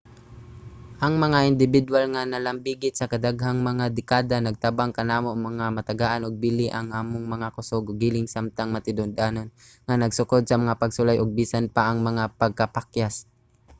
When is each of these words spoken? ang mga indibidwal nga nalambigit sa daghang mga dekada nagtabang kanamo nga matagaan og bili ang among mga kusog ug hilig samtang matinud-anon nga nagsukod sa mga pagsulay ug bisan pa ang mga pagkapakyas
ang 1.05 1.13
mga 1.23 1.39
indibidwal 1.49 2.05
nga 2.13 2.23
nalambigit 2.31 2.93
sa 2.95 3.09
daghang 3.25 3.59
mga 3.69 3.85
dekada 3.97 4.35
nagtabang 4.39 4.91
kanamo 4.97 5.29
nga 5.57 5.75
matagaan 5.77 6.23
og 6.25 6.39
bili 6.45 6.67
ang 6.71 6.87
among 7.01 7.25
mga 7.33 7.47
kusog 7.55 7.83
ug 7.89 8.01
hilig 8.03 8.27
samtang 8.35 8.69
matinud-anon 8.75 9.47
nga 9.85 9.95
nagsukod 10.01 10.43
sa 10.45 10.59
mga 10.63 10.79
pagsulay 10.81 11.17
ug 11.19 11.35
bisan 11.39 11.65
pa 11.75 11.81
ang 11.87 11.99
mga 12.09 12.23
pagkapakyas 12.41 13.15